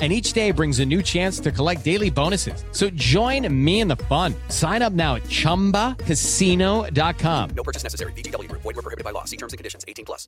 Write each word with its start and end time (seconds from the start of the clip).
and 0.00 0.12
each 0.12 0.32
day 0.32 0.50
brings 0.50 0.80
a 0.80 0.84
new 0.84 1.02
chance 1.02 1.38
to 1.38 1.52
collect 1.52 1.84
daily 1.84 2.10
bonuses. 2.10 2.64
So 2.72 2.90
join 2.90 3.46
me 3.64 3.78
in 3.78 3.86
the 3.86 3.94
fun. 3.96 4.34
Sign 4.48 4.82
up 4.82 4.92
now 4.92 5.14
at 5.14 5.22
ChumbaCasino.com. 5.22 7.50
No 7.54 7.62
purchase 7.62 7.84
necessary. 7.84 8.12
VGW. 8.12 8.50
Void 8.50 8.64
were 8.64 8.82
prohibited 8.82 9.04
by 9.04 9.12
law. 9.12 9.22
See 9.24 9.36
terms 9.36 9.52
and 9.52 9.58
conditions. 9.58 9.84
18 9.86 10.04
plus. 10.04 10.26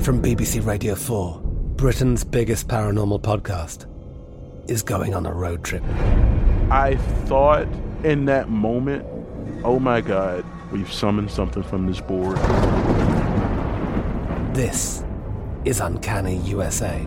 From 0.00 0.22
BBC 0.22 0.64
Radio 0.66 0.94
4, 0.94 1.40
Britain's 1.76 2.24
biggest 2.24 2.66
paranormal 2.66 3.20
podcast 3.20 3.84
is 4.70 4.82
going 4.82 5.14
on 5.14 5.26
a 5.26 5.32
road 5.32 5.64
trip. 5.64 5.82
I 6.70 6.96
thought 7.26 7.66
in 8.04 8.24
that 8.26 8.48
moment, 8.48 9.04
oh 9.64 9.78
my 9.78 10.00
God, 10.00 10.44
we've 10.72 10.92
summoned 10.92 11.30
something 11.30 11.62
from 11.62 11.86
this 11.86 12.00
board. 12.00 12.36
This 14.54 15.04
is 15.64 15.80
Uncanny 15.80 16.36
USA. 16.38 17.06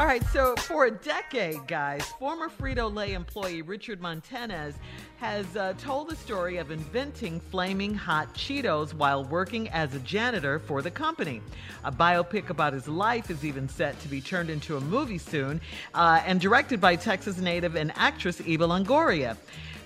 All 0.00 0.06
right, 0.06 0.24
so 0.28 0.56
for 0.56 0.86
a 0.86 0.90
decade, 0.90 1.66
guys, 1.66 2.02
former 2.18 2.48
Frito 2.48 2.90
Lay 2.90 3.12
employee 3.12 3.60
Richard 3.60 4.00
Montanez 4.00 4.74
has 5.18 5.44
uh, 5.58 5.74
told 5.76 6.08
the 6.08 6.16
story 6.16 6.56
of 6.56 6.70
inventing 6.70 7.38
flaming 7.38 7.92
hot 7.92 8.32
Cheetos 8.34 8.94
while 8.94 9.24
working 9.24 9.68
as 9.68 9.94
a 9.94 9.98
janitor 9.98 10.58
for 10.58 10.80
the 10.80 10.90
company. 10.90 11.42
A 11.84 11.92
biopic 11.92 12.48
about 12.48 12.72
his 12.72 12.88
life 12.88 13.28
is 13.28 13.44
even 13.44 13.68
set 13.68 14.00
to 14.00 14.08
be 14.08 14.22
turned 14.22 14.48
into 14.48 14.78
a 14.78 14.80
movie 14.80 15.18
soon 15.18 15.60
uh, 15.92 16.22
and 16.24 16.40
directed 16.40 16.80
by 16.80 16.96
Texas 16.96 17.36
native 17.36 17.76
and 17.76 17.92
actress 17.94 18.40
Eva 18.46 18.66
Longoria. 18.66 19.36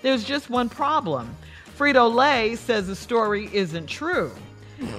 There's 0.02 0.22
just 0.22 0.48
one 0.48 0.68
problem 0.68 1.36
Frito 1.76 2.08
Lay 2.14 2.54
says 2.54 2.86
the 2.86 2.94
story 2.94 3.50
isn't 3.52 3.88
true. 3.88 4.30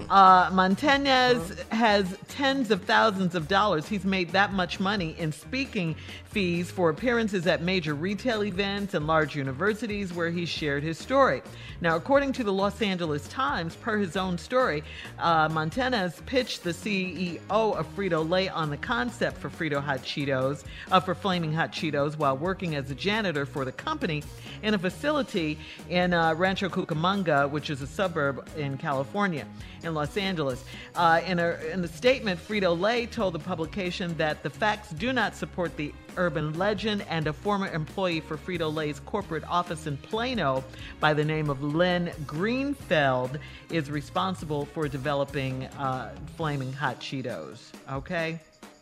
Uh, 0.09 0.49
Montanez 0.53 1.59
has 1.69 2.17
tens 2.27 2.71
of 2.71 2.83
thousands 2.83 3.35
of 3.35 3.47
dollars. 3.47 3.87
He's 3.87 4.05
made 4.05 4.29
that 4.31 4.53
much 4.53 4.79
money 4.79 5.15
in 5.17 5.31
speaking 5.31 5.95
fees 6.25 6.69
for 6.69 6.89
appearances 6.89 7.47
at 7.47 7.61
major 7.61 7.93
retail 7.93 8.43
events 8.43 8.93
and 8.93 9.07
large 9.07 9.35
universities 9.35 10.13
where 10.13 10.29
he 10.29 10.45
shared 10.45 10.83
his 10.83 10.97
story. 10.97 11.41
Now, 11.81 11.95
according 11.95 12.33
to 12.33 12.43
the 12.43 12.53
Los 12.53 12.81
Angeles 12.81 13.27
Times, 13.27 13.75
per 13.75 13.97
his 13.97 14.15
own 14.15 14.37
story, 14.37 14.83
uh, 15.19 15.49
Montanez 15.49 16.21
pitched 16.25 16.63
the 16.63 16.71
CEO 16.71 17.47
of 17.49 17.95
Frito 17.95 18.27
Lay 18.29 18.49
on 18.49 18.69
the 18.69 18.77
concept 18.77 19.37
for 19.37 19.49
Frito 19.49 19.81
Hot 19.81 19.99
Cheetos, 19.99 20.63
uh, 20.91 20.99
for 20.99 21.15
Flaming 21.15 21.53
Hot 21.53 21.71
Cheetos, 21.71 22.17
while 22.17 22.37
working 22.37 22.75
as 22.75 22.91
a 22.91 22.95
janitor 22.95 23.45
for 23.45 23.65
the 23.65 23.71
company 23.71 24.23
in 24.61 24.73
a 24.73 24.79
facility 24.79 25.57
in 25.89 26.13
uh, 26.13 26.33
Rancho 26.33 26.69
Cucamonga, 26.69 27.49
which 27.49 27.69
is 27.69 27.81
a 27.81 27.87
suburb 27.87 28.47
in 28.57 28.77
California, 28.77 29.45
in 29.83 29.93
Los 29.93 30.17
Angeles. 30.17 30.63
Uh, 30.95 31.21
in, 31.25 31.39
a, 31.39 31.57
in 31.71 31.83
a 31.83 31.87
statement, 31.87 32.39
Frito 32.39 32.79
Lay 32.79 33.05
told 33.05 33.33
the 33.33 33.39
publication 33.39 34.15
that 34.17 34.41
the 34.43 34.49
facts 34.49 34.89
do 34.91 35.13
not 35.13 35.35
support 35.35 35.75
the 35.77 35.93
urban 36.17 36.53
legend 36.57 37.03
and 37.09 37.27
a 37.27 37.33
former 37.33 37.67
employee 37.67 38.21
for 38.21 38.37
Frito 38.37 38.73
Lay's 38.73 38.99
corporate 39.01 39.43
office 39.49 39.85
in 39.85 39.97
Plano 39.97 40.63
by 40.99 41.13
the 41.13 41.25
name 41.25 41.49
of 41.49 41.61
Len 41.61 42.11
Greenfeld 42.25 43.37
is 43.69 43.91
responsible 43.91 44.65
for 44.65 44.87
developing 44.87 45.65
uh, 45.77 46.15
Flaming 46.37 46.71
Hot 46.73 46.99
Cheetos. 46.99 47.71
Okay? 47.91 48.39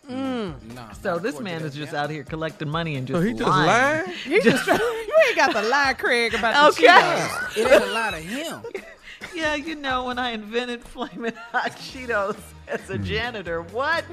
Nah, 0.09 0.91
So 1.01 1.17
this 1.17 1.39
man 1.39 1.61
is 1.61 1.73
just 1.73 1.93
damn- 1.93 2.03
out 2.03 2.09
here 2.09 2.23
collecting 2.25 2.69
money 2.69 2.97
and 2.97 3.07
just 3.07 3.17
So 3.19 3.25
he 3.25 3.31
just 3.33 3.47
lying. 3.49 3.67
lying? 4.05 4.17
He 4.25 4.39
just 4.41 4.67
you 4.67 4.73
ain't 5.27 5.35
got 5.37 5.53
the 5.53 5.61
lie, 5.61 5.93
Craig, 5.97 6.33
about 6.33 6.75
the 6.75 6.83
Okay. 6.83 6.87
Cheetos. 6.93 7.57
It 7.57 7.71
ain't 7.71 7.83
a 7.83 7.93
lot 7.93 8.13
of 8.13 8.19
him. 8.19 8.61
Yeah, 9.33 9.55
you 9.55 9.75
know, 9.75 10.05
when 10.05 10.19
I 10.19 10.31
invented 10.31 10.81
Flaming 10.83 11.33
Hot 11.51 11.71
Cheetos 11.71 12.37
as 12.67 12.89
a 12.89 12.97
hmm. 12.97 13.03
janitor, 13.03 13.61
what? 13.63 14.05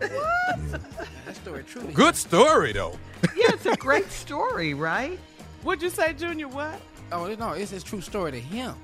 That 0.00 1.34
story 1.34 1.64
truly. 1.64 1.92
Good 1.92 2.14
story, 2.16 2.72
though. 2.72 2.92
yeah, 3.36 3.46
it's 3.48 3.66
a 3.66 3.76
great 3.78 4.10
story, 4.10 4.74
right? 4.74 5.18
What'd 5.62 5.82
you 5.82 5.90
say, 5.90 6.12
Junior? 6.12 6.48
What? 6.48 6.80
Oh 7.10 7.26
no, 7.34 7.50
it's 7.52 7.70
his 7.70 7.82
true 7.82 8.00
story 8.00 8.32
to 8.32 8.40
him. 8.40 8.74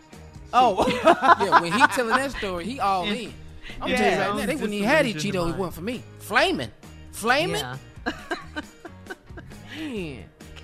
Oh. 0.52 0.86
yeah, 0.88 1.60
when 1.60 1.72
he 1.72 1.86
telling 1.88 2.16
that 2.16 2.32
story, 2.32 2.64
he 2.64 2.80
all 2.80 3.04
in. 3.04 3.32
I'm 3.80 3.88
Yeah, 3.90 3.96
telling 3.96 4.12
you 4.12 4.20
right 4.20 4.36
now, 4.40 4.46
they 4.46 4.54
wouldn't 4.54 4.72
even 4.74 4.88
had 4.88 5.06
these 5.06 5.14
illusion 5.14 5.32
Cheetos. 5.32 5.46
It 5.46 5.50
mine. 5.50 5.58
wasn't 5.58 5.74
for 5.74 5.80
me. 5.82 6.02
Flaming, 6.18 6.70
flaming. 7.12 7.56
Yeah. 7.60 7.76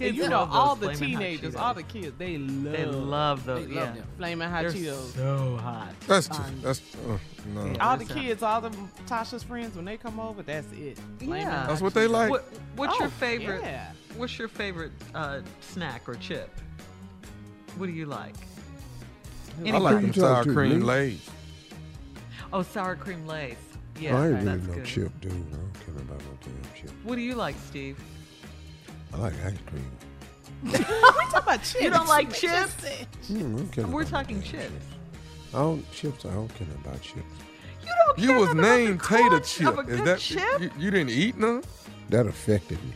Man. 0.00 0.09
Kids 0.09 0.09
And 0.11 0.17
you 0.17 0.29
know, 0.31 0.49
all 0.50 0.77
the 0.77 0.95
teenagers, 0.95 1.55
all 1.56 1.75
the 1.75 1.83
kids, 1.83 2.12
they 2.19 2.39
love. 2.39 2.73
They 2.73 2.85
love 2.87 3.45
those. 3.45 3.67
They 3.67 3.75
yeah. 3.75 3.81
love 3.85 3.95
them. 3.97 4.06
Flaming 4.17 4.49
hot 4.49 4.62
They're 4.62 4.73
Cheetos. 4.73 5.15
so 5.15 5.56
hot. 5.56 5.89
That's 6.06 6.29
just, 6.29 6.62
that's 6.62 6.81
uh, 7.09 7.19
no. 7.55 7.77
all 7.81 7.97
the 7.97 8.05
kids, 8.05 8.43
all 8.43 8.61
the 8.61 8.71
Tasha's 9.06 9.43
friends, 9.43 9.75
when 9.77 9.85
they 9.85 9.97
come 9.97 10.21
over, 10.21 10.43
that's 10.43 10.71
it. 10.73 10.99
Flamin' 11.19 11.41
Yeah. 11.41 11.67
That's 11.67 11.81
what 11.81 11.95
they 11.95 12.06
like. 12.06 12.31
What, 12.31 12.45
what's 12.77 12.99
your 12.99 13.09
Oh, 13.09 13.11
favorite? 13.11 13.62
yeah. 13.62 13.93
What's 14.17 14.39
your 14.39 14.49
favorite 14.49 14.93
uh, 15.15 15.41
snack 15.61 16.09
or 16.09 16.15
chip? 16.17 16.50
What 17.77 17.87
do 17.87 17.93
you 17.93 18.06
like? 18.06 18.35
I 19.67 19.71
like 19.79 20.00
them 20.00 20.12
sour 20.15 20.37
talking 20.37 20.55
cream 20.55 20.79
me? 20.81 20.85
lays. 20.85 21.31
Oh, 22.53 22.62
sour 22.62 22.95
cream 22.97 23.27
lace. 23.27 23.56
Yeah, 24.00 24.17
I 24.17 24.29
ain't 24.29 24.45
that's 24.45 24.61
really 24.62 24.69
no 24.69 24.75
good. 24.75 24.85
chip 24.85 25.21
dude. 25.21 25.33
I 25.33 25.35
don't 25.56 25.73
care 25.85 25.95
about 25.97 26.21
no 26.21 26.39
damn 26.43 26.81
chip. 26.81 26.91
What 27.03 27.17
do 27.17 27.21
you 27.23 27.35
like, 27.35 27.56
Steve? 27.67 27.99
I 29.13 29.17
like 29.19 29.35
ice 29.45 29.55
cream. 29.67 29.91
we 30.65 30.71
talking 30.73 31.37
about 31.37 31.63
chips. 31.63 31.81
You 31.81 31.91
don't 31.91 32.09
like 32.09 32.33
chips? 32.33 32.75
Mm, 33.31 33.55
I 33.55 33.57
don't 33.59 33.69
care 33.73 33.87
We're 33.87 34.05
talking 34.05 34.39
that. 34.41 34.47
chips. 34.47 34.85
I 35.55 35.59
don't 35.59 35.93
chips. 35.93 36.25
I 36.27 36.31
don't 36.33 36.53
care 36.55 36.67
about 36.85 37.01
chips. 37.01 37.23
You 37.83 37.93
don't 38.07 38.19
You 38.19 38.29
care 38.29 38.39
was 38.41 38.55
nothing 38.55 38.59
about 38.59 38.77
the 38.77 38.85
named 38.87 39.03
Tater 39.03 39.29
crunch 39.29 39.47
Chip. 39.55 39.67
of 39.67 39.79
a 39.79 39.81
Is 39.83 39.87
good 39.99 40.05
that 40.07 40.19
chip? 40.19 40.61
You, 40.61 40.71
you 40.79 40.91
didn't 40.91 41.11
eat 41.11 41.39
none? 41.39 41.63
That 42.11 42.27
affected 42.27 42.79
me. 42.85 42.93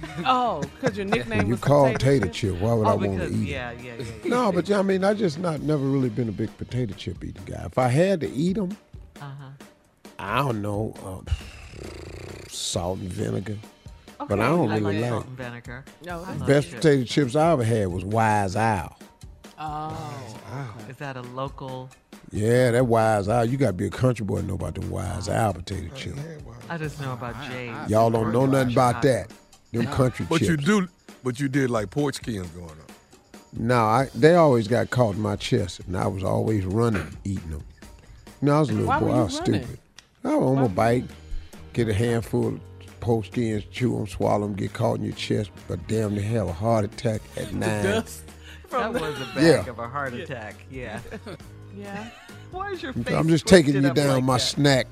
Oh, 0.24 0.60
because 0.60 0.96
your 0.96 1.06
nickname 1.06 1.38
When 1.38 1.46
you 1.48 1.52
was 1.54 1.60
call 1.60 1.86
potato 1.90 2.04
tater 2.26 2.26
chip? 2.26 2.52
chip, 2.52 2.60
why 2.60 2.72
would 2.74 2.86
I 2.86 2.92
oh, 2.92 2.96
want 2.96 3.18
to 3.18 3.26
because 3.26 3.32
eat 3.32 3.48
yeah, 3.48 3.70
it? 3.72 3.80
yeah, 3.82 3.94
yeah, 3.98 4.04
yeah. 4.22 4.30
No, 4.30 4.52
but 4.52 4.68
yeah, 4.68 4.78
I 4.78 4.82
mean, 4.82 5.02
I 5.02 5.12
just 5.12 5.40
not 5.40 5.60
never 5.62 5.82
really 5.84 6.08
been 6.08 6.28
a 6.28 6.32
big 6.32 6.56
potato 6.56 6.94
chip 6.94 7.24
eating 7.24 7.42
guy. 7.46 7.64
If 7.64 7.78
I 7.78 7.88
had 7.88 8.20
to 8.20 8.30
eat 8.30 8.52
them, 8.54 8.76
Uh-huh. 9.20 9.44
I 10.20 10.38
don't 10.38 10.62
know, 10.62 10.94
um, 11.04 11.26
salt 12.48 13.00
and 13.00 13.12
vinegar. 13.12 13.56
Okay, 14.20 14.26
But 14.28 14.40
I 14.40 14.46
don't 14.48 14.70
I 14.70 14.78
really 14.78 14.94
like 14.94 15.00
like. 15.02 15.10
salt 15.10 15.26
and 15.26 15.36
vinegar. 15.36 15.84
No, 16.04 16.20
I 16.20 16.24
that's 16.24 16.38
love 16.40 16.48
Best 16.48 16.68
chips. 16.70 16.76
potato 16.82 17.04
chips 17.04 17.36
I 17.36 17.52
ever 17.52 17.64
had 17.64 17.88
was 17.88 18.04
Wise 18.04 18.56
Owl. 18.56 18.98
Oh. 19.58 20.74
Is 20.88 20.96
that 20.96 21.16
a 21.16 21.22
local? 21.22 21.90
Yeah, 22.30 22.70
that 22.72 22.86
Wise 22.86 23.28
Owl. 23.28 23.44
You 23.44 23.56
got 23.56 23.68
to 23.68 23.72
be 23.74 23.86
a 23.86 23.90
country 23.90 24.24
boy 24.24 24.40
to 24.40 24.46
know 24.46 24.54
about 24.54 24.74
them 24.74 24.90
Wise 24.90 25.28
Owl 25.28 25.54
potato 25.54 25.94
chips. 25.94 26.18
I 26.68 26.78
just 26.78 27.00
know 27.00 27.12
about 27.12 27.34
Jay. 27.48 27.72
Y'all 27.88 28.10
don't 28.10 28.32
know 28.32 28.46
nothing 28.46 28.72
about 28.72 29.02
that. 29.02 29.30
Them 29.72 29.86
country 29.86 30.26
But 30.28 30.38
chips. 30.38 30.50
you 30.50 30.56
do, 30.56 30.88
but 31.22 31.38
you 31.40 31.48
did 31.48 31.70
like 31.70 31.90
porch 31.90 32.16
skins 32.16 32.48
going 32.50 32.70
up. 32.70 32.92
No, 33.56 33.78
I, 33.84 34.08
they 34.14 34.34
always 34.34 34.68
got 34.68 34.90
caught 34.90 35.14
in 35.14 35.20
my 35.22 35.36
chest, 35.36 35.80
and 35.86 35.96
I 35.96 36.06
was 36.06 36.22
always 36.22 36.64
running, 36.66 37.16
eating 37.24 37.50
them. 37.50 37.62
You 38.42 38.46
know, 38.48 38.56
I 38.56 38.60
was 38.60 38.68
a 38.68 38.72
little 38.72 38.88
Why 38.88 39.00
boy. 39.00 39.06
were 39.06 39.12
I 39.12 39.22
was 39.22 39.38
running? 39.40 39.62
stupid. 39.62 39.78
I 40.24 40.34
was 40.36 40.44
on 40.44 40.56
my 40.56 40.68
bike, 40.68 41.04
get 41.72 41.88
a 41.88 41.94
handful 41.94 42.48
of 42.48 42.60
post 43.00 43.32
skins, 43.32 43.64
chew 43.70 43.96
them, 43.96 44.06
swallow 44.06 44.46
them, 44.46 44.54
get 44.54 44.72
caught 44.72 44.98
in 44.98 45.04
your 45.04 45.14
chest, 45.14 45.50
but 45.66 45.86
damn 45.88 46.14
near 46.14 46.22
have 46.24 46.48
a 46.48 46.52
heart 46.52 46.84
attack 46.84 47.20
at 47.36 47.52
nine. 47.52 47.84
Dust. 47.84 48.22
That 48.70 48.92
was 48.92 49.02
a 49.20 49.24
bag 49.34 49.64
Yeah. 49.66 49.70
of 49.70 49.78
a 49.78 49.88
heart 49.88 50.14
attack. 50.14 50.54
Yeah. 50.70 51.00
Yeah. 51.76 52.10
Why 52.50 52.72
is 52.72 52.82
your 52.82 52.92
face? 52.92 53.14
I'm 53.14 53.28
just 53.28 53.46
taking 53.46 53.74
you 53.74 53.92
down 53.92 54.08
like 54.08 54.24
my 54.24 54.34
that? 54.34 54.40
snack. 54.40 54.86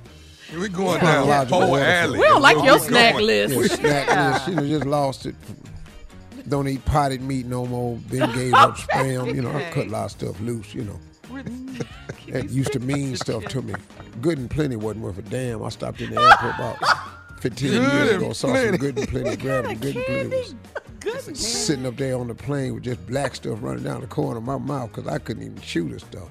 We're 0.55 0.69
going 0.69 0.99
Yeah. 0.99 1.01
down 1.01 1.27
Chronological 1.49 1.61
whole 1.67 1.77
alley. 1.79 2.19
We 2.21 2.25
don't 2.25 2.43
like 2.43 2.57
Where 2.59 2.65
your 2.67 2.79
snack 2.79 3.15
going. 3.15 3.27
list. 3.27 3.55
Yeah, 3.83 4.05
snack 4.05 4.09
list. 4.35 4.49
You 4.49 4.55
know, 4.55 4.67
just 4.69 4.87
lost 4.87 5.27
it. 5.27 5.35
Don't 6.49 6.69
eat 6.69 6.85
potted 6.85 7.23
meat 7.23 7.47
no 7.47 7.67
more. 7.67 7.97
Been 7.97 8.31
gave 8.35 8.55
up 8.55 8.77
spam. 8.77 9.35
You 9.35 9.43
know, 9.43 9.51
I 9.51 9.69
cut 9.73 9.87
a 9.87 9.91
lot 9.91 10.05
of 10.05 10.11
stuff 10.13 10.41
loose. 10.41 10.75
You 10.75 10.85
know, 10.85 11.01
that 12.29 12.51
used 12.51 12.73
to 12.75 12.79
mean 12.79 13.17
stuff 13.17 13.45
to 13.47 13.63
me. 13.63 13.75
Good 14.21 14.39
and 14.39 14.49
plenty 14.49 14.77
wasn't 14.77 15.05
worth 15.05 15.19
a 15.19 15.23
damn. 15.23 15.65
I 15.65 15.71
stopped 15.71 16.01
in 16.01 16.15
the 16.15 16.21
airport 16.21 16.55
about 16.55 16.79
15 17.41 17.71
Good 17.71 17.75
years 17.83 18.11
and 18.13 18.23
ago. 18.23 18.33
Saw 18.33 18.49
plenty. 18.49 18.69
some 18.69 18.77
good 18.79 18.99
and 18.99 19.09
plenty. 19.09 19.37
Grabbed 19.37 19.69
them. 19.71 19.79
Good 19.79 19.97
and 19.97 20.05
plenty. 20.31 20.57
Was 21.31 21.39
sitting 21.39 21.87
up 21.87 21.97
there 21.97 22.17
on 22.19 22.27
the 22.27 22.35
plane 22.35 22.75
with 22.75 22.83
just 22.83 23.07
black 23.07 23.37
stuff 23.37 23.59
running 23.63 23.85
down 23.85 24.01
the 24.01 24.07
corner 24.09 24.39
of 24.39 24.45
my 24.45 24.59
mouth 24.59 24.91
because 24.93 25.07
I 25.07 25.19
couldn't 25.19 25.45
even 25.45 25.61
chew 25.61 25.89
this 25.89 26.03
stuff. 26.03 26.29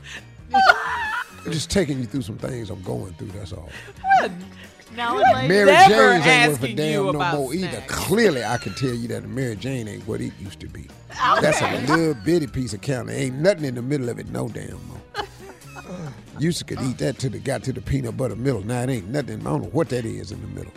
just 1.45 1.69
taking 1.69 1.99
you 1.99 2.05
through 2.05 2.23
some 2.23 2.37
things 2.37 2.69
I'm 2.69 2.81
going 2.81 3.13
through. 3.13 3.29
That's 3.29 3.53
all. 3.53 3.69
Now, 4.95 5.15
Mary 5.47 5.65
Never 5.65 5.93
Jane's 5.93 6.25
ain't 6.25 6.51
worth 6.51 6.63
a 6.63 6.73
damn 6.73 7.03
no 7.03 7.09
about 7.09 7.35
more 7.37 7.53
either. 7.53 7.83
Clearly, 7.87 8.43
I 8.43 8.57
can 8.57 8.73
tell 8.75 8.93
you 8.93 9.07
that 9.09 9.23
a 9.23 9.27
Mary 9.27 9.55
Jane 9.55 9.87
ain't 9.87 10.07
what 10.07 10.21
it 10.21 10.33
used 10.39 10.59
to 10.61 10.67
be. 10.67 10.87
That's 11.41 11.61
a 11.61 11.93
little 11.93 12.13
bitty 12.13 12.47
piece 12.47 12.73
of 12.73 12.81
candy. 12.81 13.13
Ain't 13.13 13.35
nothing 13.35 13.65
in 13.65 13.75
the 13.75 13.81
middle 13.81 14.09
of 14.09 14.19
it, 14.19 14.29
no 14.29 14.47
damn 14.49 14.79
more. 14.87 15.01
Used 16.39 16.57
to 16.59 16.65
could 16.65 16.81
eat 16.81 16.97
that 16.97 17.17
till 17.19 17.33
it 17.33 17.43
got 17.43 17.63
to 17.63 17.71
the 17.71 17.79
peanut 17.81 18.17
butter 18.17 18.35
middle. 18.35 18.61
Now 18.65 18.81
it 18.81 18.89
ain't 18.89 19.07
nothing. 19.07 19.39
I 19.41 19.43
don't 19.43 19.61
know 19.63 19.69
what 19.69 19.89
that 19.89 20.03
is 20.05 20.31
in 20.31 20.41
the 20.41 20.47
middle. 20.47 20.73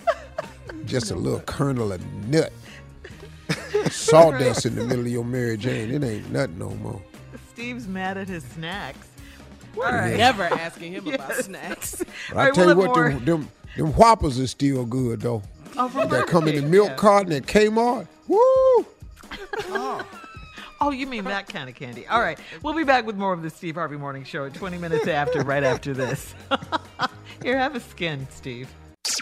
Just 0.88 1.11
a 1.11 1.14
little 1.14 1.40
kernel 1.40 1.93
of 1.93 2.05
nut. 2.29 2.52
Sawdust 3.90 4.67
in 4.67 4.75
the 4.75 4.85
middle 4.85 5.05
of 5.05 5.11
your 5.11 5.25
Mary 5.25 5.56
Jane. 5.56 5.90
It 5.90 6.02
ain't 6.05 6.31
nothing 6.32 6.58
no 6.58 6.70
more. 6.70 7.00
Steve's 7.52 7.87
mad 7.87 8.17
at 8.17 8.29
his 8.29 8.44
snacks. 8.44 9.08
All 9.76 9.82
right. 9.82 10.17
Never 10.17 10.43
asking 10.44 10.93
him 10.93 11.06
about 11.08 11.35
snacks. 11.35 12.02
But 12.29 12.37
I 12.37 12.44
right, 12.46 12.55
tell 12.55 12.67
we'll 12.67 12.75
you 12.76 12.88
what, 12.88 12.96
more- 12.96 13.11
them, 13.11 13.25
them 13.25 13.49
them 13.76 13.93
whoppers 13.93 14.38
is 14.38 14.50
still 14.50 14.85
good 14.85 15.20
though. 15.20 15.43
Oh, 15.76 15.88
that 15.88 16.08
Burger 16.08 16.26
come 16.26 16.49
in 16.49 16.56
the 16.56 16.62
milk 16.62 16.88
yeah. 16.88 16.96
carton 16.96 17.32
at 17.32 17.44
Kmart. 17.44 18.08
Woo! 18.26 18.38
Oh. 19.70 20.06
oh, 20.81 20.91
you 20.91 21.06
mean 21.06 21.25
that 21.25 21.49
kind 21.49 21.69
of 21.69 21.76
candy. 21.76 22.06
All 22.08 22.20
right. 22.20 22.38
We'll 22.62 22.75
be 22.75 22.82
back 22.82 23.06
with 23.06 23.17
more 23.17 23.32
of 23.32 23.43
the 23.43 23.50
Steve 23.50 23.76
Harvey 23.76 23.96
Morning 23.96 24.25
Show 24.25 24.46
at 24.46 24.55
20 24.55 24.79
minutes 24.79 25.06
after, 25.06 25.43
right 25.43 25.62
after 25.62 25.94
this. 25.94 26.34
Here, 27.43 27.56
have 27.56 27.76
a 27.76 27.81
skin, 27.81 28.26
Steve. 28.31 28.69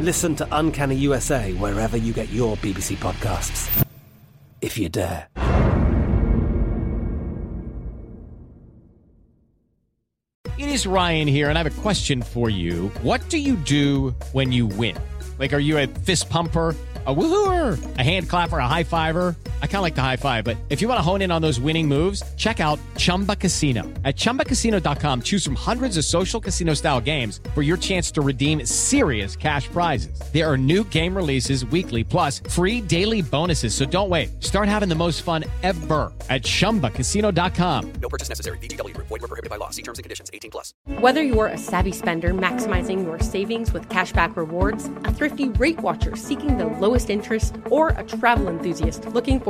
Listen 0.00 0.34
to 0.36 0.48
Uncanny 0.52 0.96
USA 0.96 1.52
wherever 1.52 1.94
you 1.94 2.14
get 2.14 2.30
your 2.30 2.56
BBC 2.56 2.96
podcasts, 2.96 3.84
if 4.62 4.78
you 4.78 4.88
dare. 4.88 5.28
It 10.56 10.68
is 10.70 10.86
Ryan 10.86 11.28
here, 11.28 11.50
and 11.50 11.58
I 11.58 11.62
have 11.62 11.78
a 11.78 11.82
question 11.82 12.22
for 12.22 12.48
you. 12.48 12.88
What 13.02 13.28
do 13.28 13.36
you 13.36 13.56
do 13.56 14.14
when 14.32 14.52
you 14.52 14.64
win? 14.66 14.96
Like, 15.38 15.52
are 15.52 15.58
you 15.58 15.76
a 15.76 15.86
fist 15.86 16.30
pumper? 16.30 16.74
A 17.06 17.14
woohooer, 17.14 17.98
a 17.98 18.02
hand 18.02 18.30
clapper, 18.30 18.58
a 18.58 18.66
high 18.66 18.84
fiver. 18.84 19.36
I 19.62 19.66
kind 19.66 19.76
of 19.76 19.82
like 19.82 19.94
the 19.94 20.02
high 20.02 20.16
five, 20.16 20.44
but 20.44 20.58
if 20.68 20.82
you 20.82 20.88
want 20.88 20.98
to 20.98 21.02
hone 21.02 21.22
in 21.22 21.30
on 21.30 21.40
those 21.40 21.58
winning 21.58 21.88
moves, 21.88 22.22
check 22.36 22.60
out 22.60 22.78
Chumba 22.98 23.34
Casino. 23.34 23.84
At 24.04 24.16
ChumbaCasino.com, 24.16 25.22
choose 25.22 25.42
from 25.42 25.54
hundreds 25.54 25.96
of 25.96 26.04
social 26.04 26.40
casino 26.40 26.74
style 26.74 27.00
games 27.00 27.40
for 27.54 27.62
your 27.62 27.78
chance 27.78 28.10
to 28.10 28.20
redeem 28.20 28.66
serious 28.66 29.34
cash 29.34 29.68
prizes. 29.68 30.20
There 30.34 30.46
are 30.46 30.58
new 30.58 30.84
game 30.84 31.16
releases 31.16 31.64
weekly, 31.64 32.04
plus 32.04 32.40
free 32.50 32.82
daily 32.82 33.22
bonuses. 33.22 33.74
So 33.74 33.86
don't 33.86 34.10
wait. 34.10 34.42
Start 34.42 34.68
having 34.68 34.90
the 34.90 34.94
most 34.94 35.22
fun 35.22 35.44
ever 35.62 36.12
at 36.28 36.42
ChumbaCasino.com. 36.42 37.92
No 38.02 38.08
purchase 38.10 38.28
necessary. 38.28 38.58
VGW 38.58 38.94
Group. 38.94 39.08
Void 39.08 39.22
were 39.22 39.28
prohibited 39.28 39.48
by 39.48 39.56
law. 39.56 39.70
See 39.70 39.82
terms 39.82 39.98
and 39.98 40.02
conditions. 40.02 40.30
18 40.34 40.50
plus. 40.50 40.74
Whether 40.98 41.22
you're 41.22 41.46
a 41.46 41.56
savvy 41.56 41.92
spender 41.92 42.34
maximizing 42.34 43.04
your 43.04 43.18
savings 43.20 43.72
with 43.72 43.88
cashback 43.88 44.36
rewards, 44.36 44.86
a 45.04 45.12
thrifty 45.12 45.48
rate 45.48 45.80
watcher 45.80 46.16
seeking 46.16 46.58
the 46.58 46.66
lowest 46.66 47.10
interest, 47.10 47.56
or 47.70 47.90
a 47.90 48.04
travel 48.04 48.48
enthusiast 48.48 49.06
looking 49.06 49.40
for 49.40 49.49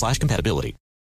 slash 0.00 0.18
compatibility. 0.18 0.74